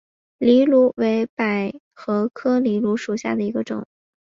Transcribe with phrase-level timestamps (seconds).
[0.39, 3.85] 藜芦为百合科藜芦属下的一个种。